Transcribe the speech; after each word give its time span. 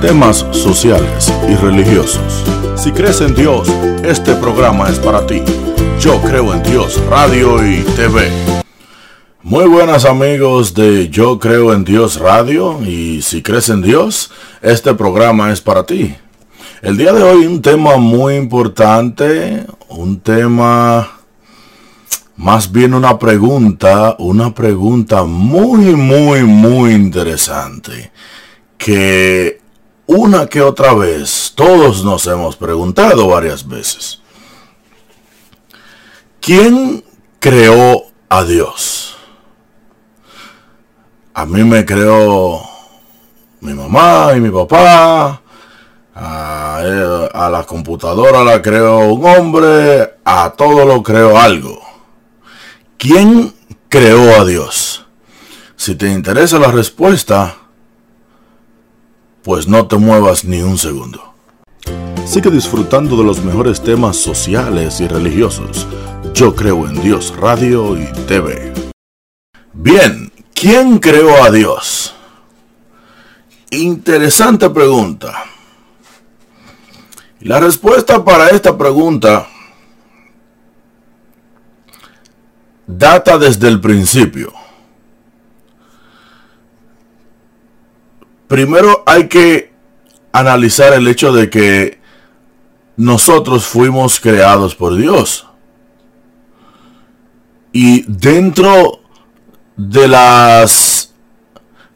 temas 0.00 0.46
sociales 0.50 1.32
y 1.48 1.54
religiosos. 1.54 2.44
Si 2.76 2.92
crees 2.92 3.20
en 3.20 3.34
Dios, 3.34 3.68
este 4.04 4.34
programa 4.34 4.88
es 4.90 4.98
para 4.98 5.26
ti. 5.26 5.42
Yo 5.98 6.20
creo 6.20 6.52
en 6.52 6.62
Dios, 6.62 7.02
radio 7.08 7.66
y 7.66 7.82
TV. 7.96 8.30
Muy 9.42 9.66
buenas 9.66 10.04
amigos 10.04 10.74
de 10.74 11.08
Yo 11.08 11.38
creo 11.38 11.72
en 11.72 11.84
Dios 11.84 12.18
Radio 12.18 12.80
y 12.82 13.22
si 13.22 13.42
crees 13.42 13.68
en 13.68 13.80
Dios, 13.80 14.30
este 14.60 14.94
programa 14.94 15.52
es 15.52 15.60
para 15.60 15.86
ti. 15.86 16.14
El 16.82 16.96
día 16.96 17.12
de 17.12 17.22
hoy 17.22 17.46
un 17.46 17.62
tema 17.62 17.96
muy 17.96 18.36
importante, 18.36 19.64
un 19.88 20.20
tema 20.20 21.20
más 22.36 22.70
bien 22.70 22.92
una 22.92 23.18
pregunta, 23.18 24.14
una 24.18 24.54
pregunta 24.54 25.24
muy, 25.24 25.96
muy, 25.96 26.42
muy 26.42 26.92
interesante 26.92 28.12
que 28.76 29.65
una 30.06 30.46
que 30.46 30.62
otra 30.62 30.94
vez 30.94 31.52
todos 31.54 32.04
nos 32.04 32.26
hemos 32.26 32.56
preguntado 32.56 33.28
varias 33.28 33.66
veces. 33.66 34.20
¿Quién 36.40 37.04
creó 37.40 38.04
a 38.28 38.44
Dios? 38.44 39.16
A 41.34 41.44
mí 41.44 41.64
me 41.64 41.84
creó 41.84 42.62
mi 43.60 43.74
mamá 43.74 44.32
y 44.36 44.40
mi 44.40 44.50
papá. 44.50 45.42
A, 46.14 46.78
a 47.34 47.50
la 47.50 47.64
computadora 47.64 48.42
la 48.42 48.62
creó 48.62 49.12
un 49.12 49.26
hombre. 49.26 50.18
A 50.24 50.54
todo 50.56 50.84
lo 50.84 51.02
creó 51.02 51.38
algo. 51.38 51.80
¿Quién 52.96 53.52
creó 53.88 54.40
a 54.40 54.44
Dios? 54.44 55.04
Si 55.76 55.94
te 55.94 56.08
interesa 56.08 56.58
la 56.58 56.70
respuesta, 56.70 57.56
pues 59.46 59.68
no 59.68 59.86
te 59.86 59.96
muevas 59.96 60.44
ni 60.44 60.60
un 60.60 60.76
segundo. 60.76 61.32
Sigue 62.26 62.50
disfrutando 62.50 63.16
de 63.16 63.22
los 63.22 63.44
mejores 63.44 63.80
temas 63.80 64.16
sociales 64.16 65.00
y 65.00 65.06
religiosos. 65.06 65.86
Yo 66.34 66.56
creo 66.56 66.88
en 66.88 67.00
Dios 67.00 67.32
Radio 67.36 67.96
y 67.96 68.06
TV. 68.26 68.72
Bien, 69.72 70.32
¿quién 70.52 70.98
creó 70.98 71.44
a 71.44 71.52
Dios? 71.52 72.12
Interesante 73.70 74.68
pregunta. 74.68 75.44
La 77.38 77.60
respuesta 77.60 78.24
para 78.24 78.48
esta 78.48 78.76
pregunta 78.76 79.46
data 82.84 83.38
desde 83.38 83.68
el 83.68 83.80
principio. 83.80 84.65
Primero 88.48 89.02
hay 89.06 89.28
que 89.28 89.72
analizar 90.32 90.92
el 90.92 91.08
hecho 91.08 91.32
de 91.32 91.50
que 91.50 91.98
nosotros 92.96 93.66
fuimos 93.66 94.20
creados 94.20 94.74
por 94.74 94.96
Dios. 94.96 95.46
Y 97.72 98.04
dentro 98.08 99.00
de 99.76 100.08
las 100.08 101.14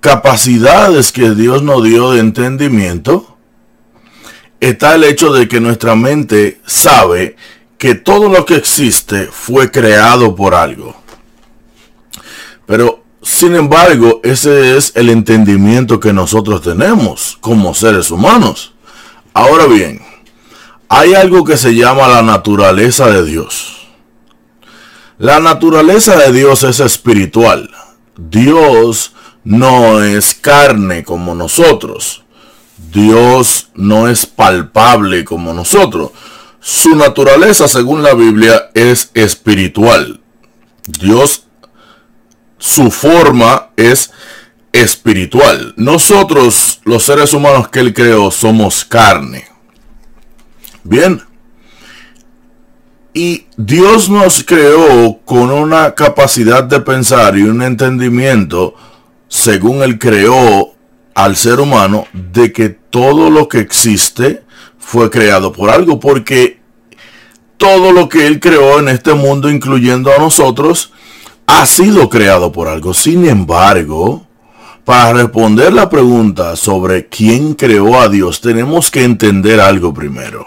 capacidades 0.00 1.12
que 1.12 1.30
Dios 1.30 1.62
nos 1.62 1.82
dio 1.84 2.12
de 2.12 2.20
entendimiento, 2.20 3.38
está 4.60 4.94
el 4.94 5.04
hecho 5.04 5.32
de 5.32 5.48
que 5.48 5.60
nuestra 5.60 5.96
mente 5.96 6.60
sabe 6.66 7.36
que 7.78 7.94
todo 7.94 8.28
lo 8.28 8.44
que 8.44 8.56
existe 8.56 9.26
fue 9.26 9.70
creado 9.70 10.36
por 10.36 10.54
algo. 10.54 10.94
Pero 12.66 13.01
sin 13.42 13.56
embargo, 13.56 14.20
ese 14.22 14.76
es 14.76 14.92
el 14.94 15.10
entendimiento 15.10 15.98
que 15.98 16.12
nosotros 16.12 16.62
tenemos 16.62 17.38
como 17.40 17.74
seres 17.74 18.12
humanos. 18.12 18.72
Ahora 19.34 19.66
bien, 19.66 20.00
hay 20.88 21.14
algo 21.14 21.42
que 21.42 21.56
se 21.56 21.74
llama 21.74 22.06
la 22.06 22.22
naturaleza 22.22 23.10
de 23.10 23.24
Dios. 23.24 23.88
La 25.18 25.40
naturaleza 25.40 26.16
de 26.18 26.30
Dios 26.30 26.62
es 26.62 26.78
espiritual. 26.78 27.68
Dios 28.16 29.12
no 29.42 30.04
es 30.04 30.34
carne 30.34 31.02
como 31.02 31.34
nosotros. 31.34 32.22
Dios 32.92 33.70
no 33.74 34.06
es 34.06 34.24
palpable 34.24 35.24
como 35.24 35.52
nosotros. 35.52 36.12
Su 36.60 36.94
naturaleza, 36.94 37.66
según 37.66 38.04
la 38.04 38.14
Biblia, 38.14 38.70
es 38.74 39.10
espiritual. 39.14 40.20
Dios 40.86 41.46
su 42.62 42.92
forma 42.92 43.70
es 43.76 44.12
espiritual. 44.70 45.74
Nosotros, 45.76 46.80
los 46.84 47.02
seres 47.02 47.34
humanos 47.34 47.68
que 47.68 47.80
Él 47.80 47.92
creó, 47.92 48.30
somos 48.30 48.84
carne. 48.84 49.46
Bien. 50.84 51.20
Y 53.12 53.46
Dios 53.56 54.08
nos 54.08 54.44
creó 54.44 55.18
con 55.24 55.50
una 55.50 55.96
capacidad 55.96 56.62
de 56.62 56.78
pensar 56.78 57.36
y 57.36 57.42
un 57.42 57.62
entendimiento, 57.62 58.76
según 59.26 59.82
Él 59.82 59.98
creó 59.98 60.72
al 61.16 61.34
ser 61.34 61.58
humano, 61.58 62.06
de 62.12 62.52
que 62.52 62.68
todo 62.68 63.28
lo 63.28 63.48
que 63.48 63.58
existe 63.58 64.44
fue 64.78 65.10
creado 65.10 65.52
por 65.52 65.68
algo, 65.68 65.98
porque 65.98 66.60
todo 67.56 67.90
lo 67.90 68.08
que 68.08 68.28
Él 68.28 68.38
creó 68.38 68.78
en 68.78 68.88
este 68.88 69.14
mundo, 69.14 69.50
incluyendo 69.50 70.12
a 70.12 70.18
nosotros, 70.18 70.92
ha 71.60 71.66
sido 71.66 72.08
creado 72.08 72.50
por 72.50 72.68
algo. 72.68 72.94
Sin 72.94 73.26
embargo, 73.26 74.26
para 74.84 75.12
responder 75.12 75.72
la 75.72 75.90
pregunta 75.90 76.56
sobre 76.56 77.08
quién 77.08 77.54
creó 77.54 78.00
a 78.00 78.08
Dios, 78.08 78.40
tenemos 78.40 78.90
que 78.90 79.04
entender 79.04 79.60
algo 79.60 79.92
primero. 79.92 80.46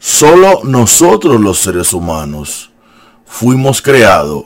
Solo 0.00 0.60
nosotros 0.64 1.40
los 1.40 1.58
seres 1.58 1.92
humanos 1.92 2.70
fuimos 3.24 3.80
creados 3.80 4.44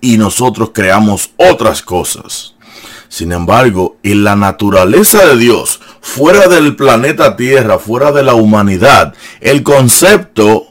y 0.00 0.18
nosotros 0.18 0.70
creamos 0.72 1.30
otras 1.36 1.82
cosas. 1.82 2.54
Sin 3.08 3.32
embargo, 3.32 3.96
en 4.02 4.24
la 4.24 4.36
naturaleza 4.36 5.26
de 5.26 5.36
Dios, 5.36 5.80
fuera 6.00 6.48
del 6.48 6.76
planeta 6.76 7.36
Tierra, 7.36 7.78
fuera 7.78 8.12
de 8.12 8.22
la 8.22 8.34
humanidad, 8.34 9.14
el 9.40 9.62
concepto 9.62 10.68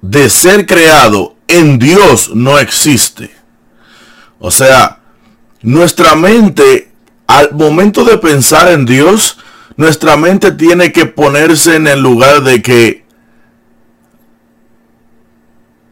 de 0.00 0.30
ser 0.30 0.66
creado 0.66 1.39
en 1.58 1.78
Dios 1.78 2.30
no 2.34 2.58
existe. 2.58 3.30
O 4.38 4.50
sea, 4.50 5.00
nuestra 5.62 6.14
mente, 6.14 6.92
al 7.26 7.52
momento 7.52 8.04
de 8.04 8.18
pensar 8.18 8.70
en 8.70 8.86
Dios, 8.86 9.38
nuestra 9.76 10.16
mente 10.16 10.52
tiene 10.52 10.92
que 10.92 11.06
ponerse 11.06 11.76
en 11.76 11.86
el 11.86 12.00
lugar 12.00 12.42
de 12.42 12.62
que 12.62 13.04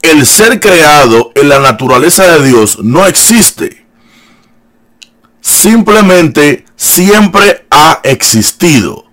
el 0.03 0.25
ser 0.27 0.61
creado 0.61 1.33
en 1.35 1.49
la 1.49 1.59
naturaleza 1.59 2.39
de 2.39 2.47
Dios 2.47 2.79
no 2.83 3.07
existe. 3.07 3.87
Simplemente 5.41 6.65
siempre 6.77 7.67
ha 7.71 8.01
existido. 8.05 9.07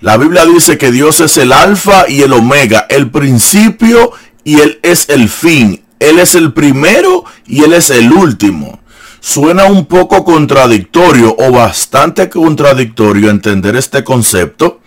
La 0.00 0.16
Biblia 0.16 0.44
dice 0.44 0.76
que 0.76 0.92
Dios 0.92 1.20
es 1.20 1.38
el 1.38 1.52
alfa 1.52 2.08
y 2.08 2.22
el 2.22 2.32
omega, 2.32 2.86
el 2.88 3.10
principio 3.10 4.12
y 4.44 4.60
Él 4.60 4.78
es 4.82 5.08
el 5.08 5.28
fin. 5.28 5.82
Él 5.98 6.18
es 6.18 6.34
el 6.34 6.52
primero 6.52 7.24
y 7.46 7.64
Él 7.64 7.72
es 7.72 7.90
el 7.90 8.12
último. 8.12 8.80
Suena 9.20 9.64
un 9.64 9.86
poco 9.86 10.22
contradictorio 10.22 11.34
o 11.38 11.50
bastante 11.50 12.28
contradictorio 12.28 13.30
entender 13.30 13.74
este 13.74 14.04
concepto. 14.04 14.80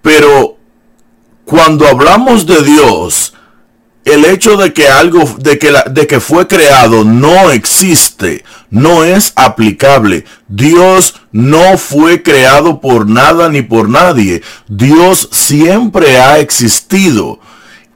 Pero 0.00 0.56
cuando 1.44 1.86
hablamos 1.86 2.46
de 2.46 2.62
Dios, 2.62 3.34
el 4.04 4.24
hecho 4.24 4.56
de 4.56 4.72
que 4.72 4.88
algo, 4.88 5.22
de 5.38 5.58
que, 5.58 5.70
la, 5.70 5.82
de 5.82 6.06
que 6.06 6.18
fue 6.18 6.48
creado 6.48 7.04
no 7.04 7.50
existe, 7.50 8.42
no 8.70 9.04
es 9.04 9.32
aplicable. 9.36 10.24
Dios 10.48 11.14
no 11.30 11.76
fue 11.76 12.22
creado 12.22 12.80
por 12.80 13.06
nada 13.08 13.48
ni 13.50 13.62
por 13.62 13.88
nadie. 13.88 14.42
Dios 14.66 15.28
siempre 15.30 16.18
ha 16.18 16.38
existido 16.38 17.38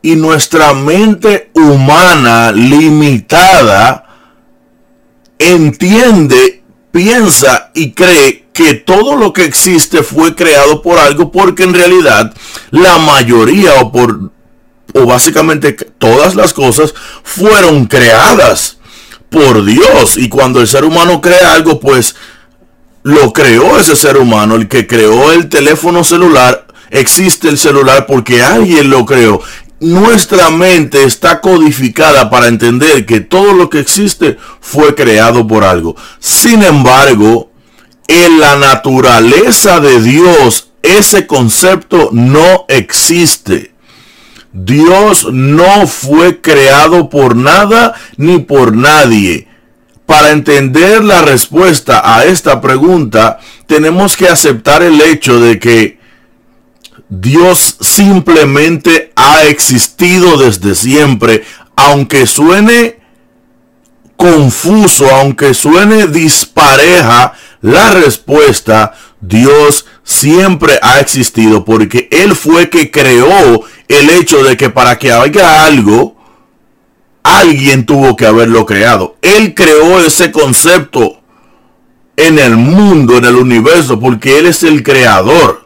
y 0.06 0.14
nuestra 0.14 0.72
mente 0.72 1.50
humana 1.52 2.52
limitada 2.52 4.04
entiende, 5.36 6.62
piensa 6.92 7.72
y 7.74 7.90
cree 7.90 8.46
que 8.52 8.74
todo 8.74 9.16
lo 9.16 9.32
que 9.32 9.44
existe 9.44 10.04
fue 10.04 10.36
creado 10.36 10.80
por 10.80 11.00
algo 11.00 11.32
porque 11.32 11.64
en 11.64 11.74
realidad 11.74 12.32
la 12.70 12.98
mayoría 12.98 13.80
o 13.80 13.90
por 13.90 14.30
o 14.94 15.06
básicamente 15.06 15.72
todas 15.72 16.36
las 16.36 16.54
cosas 16.54 16.94
fueron 17.24 17.86
creadas 17.86 18.78
por 19.28 19.64
Dios. 19.64 20.18
Y 20.18 20.28
cuando 20.28 20.60
el 20.60 20.68
ser 20.68 20.84
humano 20.84 21.20
crea 21.20 21.54
algo 21.54 21.80
pues 21.80 22.14
lo 23.02 23.32
creó 23.32 23.76
ese 23.76 23.96
ser 23.96 24.18
humano. 24.18 24.54
El 24.54 24.68
que 24.68 24.86
creó 24.86 25.32
el 25.32 25.48
teléfono 25.48 26.04
celular 26.04 26.64
existe 26.90 27.48
el 27.48 27.58
celular 27.58 28.06
porque 28.06 28.40
alguien 28.40 28.88
lo 28.88 29.04
creó 29.04 29.42
nuestra 29.80 30.50
mente 30.50 31.04
está 31.04 31.40
codificada 31.40 32.30
para 32.30 32.48
entender 32.48 33.04
que 33.06 33.20
todo 33.20 33.52
lo 33.52 33.68
que 33.68 33.80
existe 33.80 34.38
fue 34.60 34.94
creado 34.94 35.46
por 35.46 35.64
algo. 35.64 35.96
Sin 36.18 36.62
embargo, 36.62 37.50
en 38.08 38.40
la 38.40 38.56
naturaleza 38.56 39.80
de 39.80 40.00
Dios 40.00 40.66
ese 40.86 41.26
concepto 41.26 42.10
no 42.12 42.64
existe. 42.68 43.72
Dios 44.52 45.32
no 45.32 45.86
fue 45.86 46.40
creado 46.40 47.10
por 47.10 47.36
nada 47.36 47.94
ni 48.16 48.38
por 48.38 48.74
nadie. 48.74 49.48
Para 50.06 50.30
entender 50.30 51.02
la 51.02 51.22
respuesta 51.22 52.16
a 52.16 52.24
esta 52.24 52.60
pregunta, 52.60 53.40
tenemos 53.66 54.16
que 54.16 54.28
aceptar 54.28 54.82
el 54.82 55.00
hecho 55.00 55.40
de 55.40 55.58
que 55.58 55.95
Dios 57.08 57.76
simplemente 57.80 59.12
ha 59.14 59.44
existido 59.44 60.38
desde 60.38 60.74
siempre, 60.74 61.44
aunque 61.76 62.26
suene 62.26 62.98
confuso, 64.16 65.08
aunque 65.14 65.54
suene 65.54 66.06
dispareja 66.08 67.34
la 67.60 67.90
respuesta, 67.90 68.94
Dios 69.20 69.86
siempre 70.02 70.78
ha 70.82 71.00
existido 71.00 71.64
porque 71.64 72.08
Él 72.10 72.34
fue 72.34 72.70
que 72.70 72.90
creó 72.90 73.62
el 73.88 74.10
hecho 74.10 74.42
de 74.42 74.56
que 74.56 74.70
para 74.70 74.98
que 74.98 75.12
haya 75.12 75.64
algo, 75.64 76.16
alguien 77.22 77.86
tuvo 77.86 78.16
que 78.16 78.26
haberlo 78.26 78.66
creado. 78.66 79.16
Él 79.22 79.54
creó 79.54 80.00
ese 80.00 80.32
concepto 80.32 81.20
en 82.16 82.38
el 82.38 82.56
mundo, 82.56 83.18
en 83.18 83.24
el 83.24 83.36
universo, 83.36 83.98
porque 83.98 84.38
Él 84.38 84.46
es 84.46 84.62
el 84.62 84.82
creador. 84.82 85.65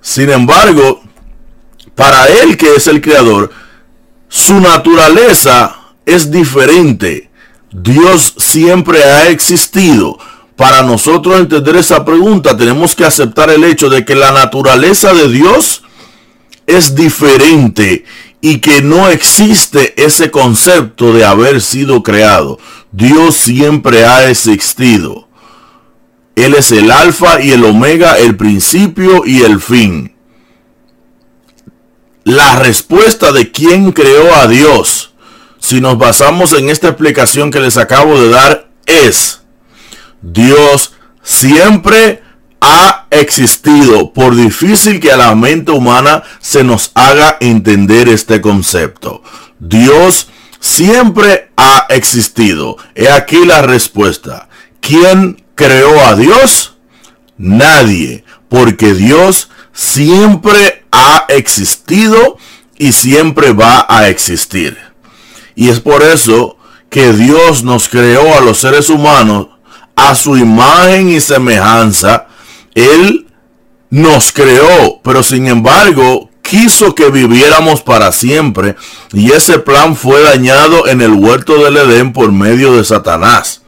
Sin 0.00 0.30
embargo, 0.30 1.02
para 1.94 2.26
Él 2.26 2.56
que 2.56 2.74
es 2.74 2.86
el 2.86 3.00
creador, 3.00 3.50
su 4.28 4.60
naturaleza 4.60 5.76
es 6.06 6.30
diferente. 6.30 7.30
Dios 7.72 8.34
siempre 8.38 9.04
ha 9.04 9.28
existido. 9.28 10.18
Para 10.56 10.82
nosotros 10.82 11.40
entender 11.40 11.76
esa 11.76 12.04
pregunta 12.04 12.56
tenemos 12.56 12.94
que 12.94 13.04
aceptar 13.04 13.50
el 13.50 13.64
hecho 13.64 13.88
de 13.88 14.04
que 14.04 14.14
la 14.14 14.30
naturaleza 14.30 15.14
de 15.14 15.28
Dios 15.28 15.82
es 16.66 16.94
diferente 16.94 18.04
y 18.42 18.58
que 18.58 18.82
no 18.82 19.08
existe 19.08 19.94
ese 20.02 20.30
concepto 20.30 21.14
de 21.14 21.24
haber 21.24 21.60
sido 21.60 22.02
creado. 22.02 22.58
Dios 22.92 23.36
siempre 23.36 24.04
ha 24.04 24.28
existido. 24.28 25.29
Él 26.36 26.54
es 26.54 26.72
el 26.72 26.90
alfa 26.90 27.40
y 27.40 27.52
el 27.52 27.64
omega, 27.64 28.18
el 28.18 28.36
principio 28.36 29.22
y 29.24 29.42
el 29.42 29.60
fin. 29.60 30.14
La 32.24 32.56
respuesta 32.56 33.32
de 33.32 33.50
quién 33.50 33.92
creó 33.92 34.34
a 34.36 34.46
Dios, 34.46 35.14
si 35.58 35.80
nos 35.80 35.98
basamos 35.98 36.52
en 36.52 36.70
esta 36.70 36.88
explicación 36.88 37.50
que 37.50 37.60
les 37.60 37.76
acabo 37.76 38.20
de 38.20 38.30
dar, 38.30 38.70
es 38.86 39.42
Dios 40.22 40.94
siempre 41.22 42.22
ha 42.60 43.06
existido, 43.10 44.12
por 44.12 44.36
difícil 44.36 45.00
que 45.00 45.12
a 45.12 45.16
la 45.16 45.34
mente 45.34 45.72
humana 45.72 46.22
se 46.40 46.62
nos 46.62 46.92
haga 46.94 47.36
entender 47.40 48.08
este 48.08 48.40
concepto. 48.40 49.22
Dios 49.58 50.28
siempre 50.60 51.50
ha 51.56 51.86
existido. 51.88 52.76
He 52.94 53.08
aquí 53.08 53.44
la 53.44 53.62
respuesta. 53.62 54.48
¿Quién 54.80 55.42
creó 55.60 56.00
a 56.06 56.16
Dios? 56.16 56.72
Nadie, 57.36 58.24
porque 58.48 58.94
Dios 58.94 59.50
siempre 59.74 60.84
ha 60.90 61.26
existido 61.28 62.38
y 62.78 62.92
siempre 62.92 63.52
va 63.52 63.84
a 63.86 64.08
existir. 64.08 64.78
Y 65.54 65.68
es 65.68 65.80
por 65.80 66.02
eso 66.02 66.56
que 66.88 67.12
Dios 67.12 67.62
nos 67.62 67.90
creó 67.90 68.38
a 68.38 68.40
los 68.40 68.58
seres 68.58 68.88
humanos 68.88 69.48
a 69.96 70.14
su 70.14 70.38
imagen 70.38 71.10
y 71.10 71.20
semejanza, 71.20 72.28
Él 72.74 73.26
nos 73.90 74.32
creó, 74.32 75.00
pero 75.02 75.22
sin 75.22 75.46
embargo 75.46 76.30
quiso 76.40 76.94
que 76.94 77.10
viviéramos 77.10 77.82
para 77.82 78.12
siempre 78.12 78.76
y 79.12 79.32
ese 79.32 79.58
plan 79.58 79.94
fue 79.94 80.22
dañado 80.22 80.88
en 80.88 81.02
el 81.02 81.12
huerto 81.12 81.62
del 81.62 81.76
Edén 81.76 82.14
por 82.14 82.32
medio 82.32 82.72
de 82.78 82.84
Satanás. 82.84 83.59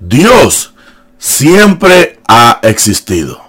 Dios 0.00 0.74
siempre 1.18 2.18
ha 2.28 2.60
existido. 2.62 3.40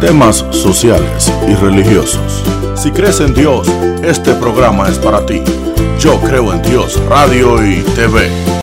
Temas 0.00 0.44
sociales 0.50 1.32
y 1.48 1.54
religiosos. 1.54 2.42
Si 2.74 2.90
crees 2.90 3.20
en 3.20 3.34
Dios, 3.34 3.68
este 4.02 4.34
programa 4.34 4.88
es 4.88 4.98
para 4.98 5.26
ti. 5.26 5.42
Yo 5.98 6.20
creo 6.20 6.52
en 6.52 6.62
Dios, 6.62 7.00
radio 7.08 7.64
y 7.66 7.82
TV. 7.96 8.48